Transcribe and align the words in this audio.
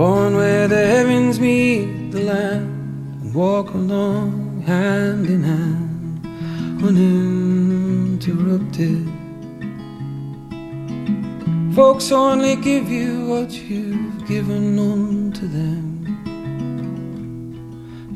Born 0.00 0.32
where 0.34 0.66
the 0.66 0.86
heavens 0.86 1.38
meet 1.38 2.10
the 2.10 2.22
land 2.22 3.20
and 3.20 3.34
walk 3.34 3.74
along 3.74 4.62
hand 4.62 5.26
in 5.26 5.42
hand, 5.42 6.24
uninterrupted. 6.82 9.06
Folks 11.74 12.10
only 12.12 12.56
give 12.56 12.90
you 12.90 13.26
what 13.26 13.50
you've 13.50 14.26
given 14.26 14.78
unto 14.78 15.46
them. 15.46 16.06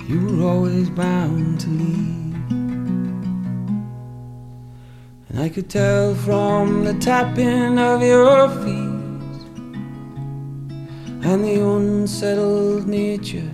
You 0.09 0.27
were 0.27 0.43
always 0.49 0.89
bound 0.89 1.61
to 1.61 1.69
leave. 1.69 2.35
And 5.29 5.39
I 5.39 5.51
could 5.51 5.69
tell 5.69 6.15
from 6.15 6.85
the 6.85 6.95
tapping 6.95 7.79
of 7.79 8.03
your 8.03 8.49
feet 8.65 8.94
and 11.25 11.43
the 11.43 11.67
unsettled 11.67 12.87
nature 12.87 13.51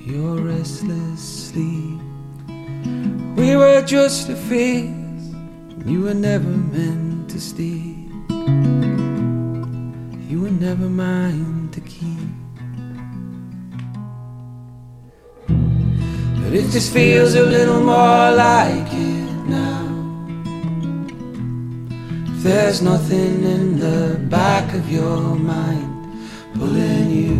your 0.00 0.38
restless 0.38 1.50
sleep. 1.50 2.00
We 3.36 3.54
were 3.54 3.82
just 3.82 4.28
a 4.28 4.34
phase, 4.34 5.34
you 5.84 6.02
were 6.02 6.14
never 6.14 6.48
meant 6.48 7.30
to 7.30 7.40
stay. 7.40 7.94
You 10.28 10.40
were 10.42 10.50
never 10.50 10.88
mine 10.88 11.68
to 11.72 11.80
keep. 11.80 12.30
But 15.46 16.54
if 16.54 16.72
this 16.72 16.92
feels 16.92 17.34
a 17.34 17.42
little 17.42 17.82
more 17.82 18.30
like 18.32 18.92
it 18.92 19.32
now, 19.46 19.86
if 22.32 22.42
there's 22.42 22.82
nothing 22.82 23.44
in 23.44 23.78
the 23.78 24.18
back 24.28 24.74
of 24.74 24.90
your 24.90 25.36
mind 25.36 25.95
pulling 26.58 27.10
you 27.10 27.36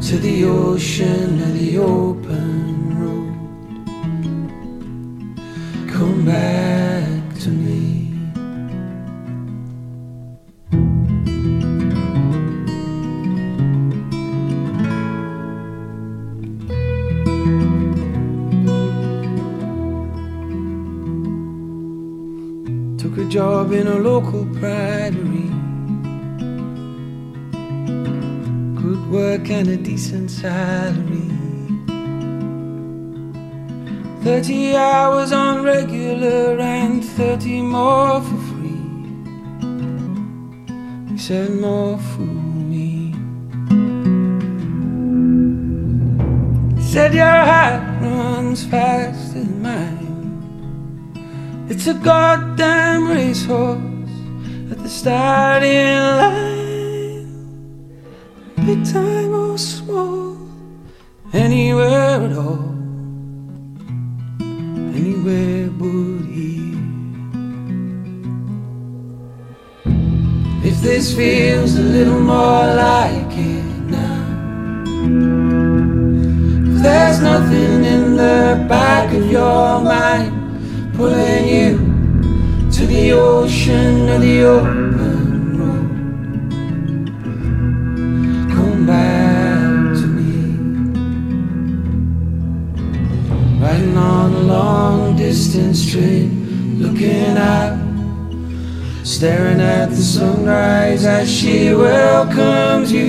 to 0.00 0.16
the 0.18 0.44
ocean 0.44 1.40
or 1.42 1.52
the 1.58 1.78
open 1.78 2.98
road, 3.00 3.34
come 5.90 6.24
back 6.24 7.38
to 7.40 7.48
me. 7.50 7.80
Took 22.98 23.18
a 23.18 23.24
job 23.28 23.72
in 23.72 23.88
a 23.88 23.96
local 23.96 24.44
pridery. 24.46 25.61
Work 29.12 29.50
and 29.50 29.68
a 29.68 29.76
decent 29.76 30.30
salary. 30.30 31.28
30 34.24 34.74
hours 34.74 35.32
on 35.32 35.62
regular 35.62 36.58
and 36.58 37.04
30 37.04 37.60
more 37.60 38.22
for 38.22 38.38
free. 38.48 38.80
He 41.12 41.18
said, 41.18 41.50
more 41.50 41.98
fool 41.98 42.24
me. 42.24 43.12
He 46.76 46.82
said, 46.82 47.12
your 47.12 47.44
heart 47.50 47.82
runs 48.00 48.64
faster 48.64 49.40
than 49.40 49.60
mine. 49.60 51.66
It's 51.68 51.86
a 51.86 51.92
goddamn 51.94 53.08
racehorse 53.08 53.78
at 54.70 54.78
the 54.82 54.88
starting 54.88 55.98
line. 55.98 56.41
Time 58.72 59.34
or 59.34 59.58
small, 59.58 60.36
anywhere 61.34 62.24
at 62.24 62.32
all, 62.32 62.72
anywhere 64.96 65.68
but 65.78 66.24
here. 66.24 66.80
If 70.64 70.80
this 70.80 71.14
feels 71.14 71.76
a 71.76 71.82
little 71.82 72.18
more 72.18 72.66
like 72.74 73.36
it 73.36 73.64
now, 73.92 74.84
if 76.74 76.82
there's 76.82 77.20
nothing 77.20 77.84
in 77.84 78.16
the 78.16 78.64
back 78.70 79.12
of 79.12 79.30
your 79.30 79.80
mind 79.80 80.32
pulling 80.96 81.46
you 81.46 81.76
to 82.72 82.86
the 82.86 83.12
ocean 83.12 84.08
or 84.08 84.18
the 84.18 84.44
open 84.44 84.81
Riding 93.72 93.96
on 93.96 94.34
a 94.34 94.40
long 94.40 95.16
distance 95.16 95.90
train, 95.90 96.78
looking 96.78 97.38
out, 97.38 97.74
staring 99.02 99.62
at 99.62 99.88
the 99.88 99.96
sunrise 99.96 101.06
as 101.06 101.34
she 101.34 101.72
welcomes 101.72 102.92
you. 102.92 103.08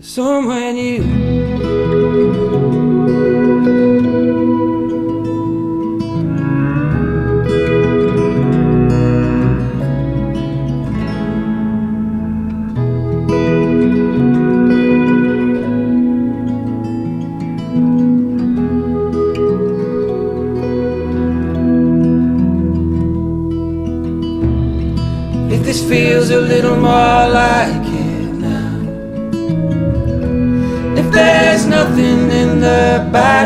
Somewhere 0.00 0.72
new. 0.72 1.47
This 25.68 25.86
feels 25.86 26.30
a 26.30 26.40
little 26.40 26.76
more 26.76 27.28
like 27.28 27.84
it 27.84 28.32
now. 28.48 28.80
If 30.96 31.12
there's 31.12 31.66
nothing 31.66 32.30
in 32.30 32.60
the 32.60 33.06
back 33.12 33.37